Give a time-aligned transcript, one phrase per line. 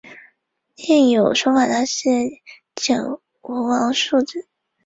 [0.77, 2.09] 另有说法他是
[2.73, 2.97] 景
[3.43, 4.47] 文王庶子。